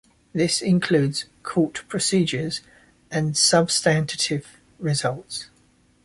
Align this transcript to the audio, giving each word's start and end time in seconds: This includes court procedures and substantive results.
This 0.33 0.63
includes 0.63 1.25
court 1.43 1.83
procedures 1.87 2.61
and 3.11 3.37
substantive 3.37 4.57
results. 4.79 5.49